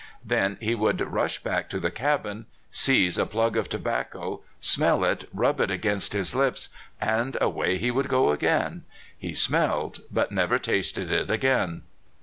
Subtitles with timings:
[0.25, 5.29] Then he would rush back to the cabin, seize a plug of tobacco, smell it,
[5.31, 8.81] rub it against his lips, and away he would go again»
[9.19, 11.83] He smelled, but never tasted it again.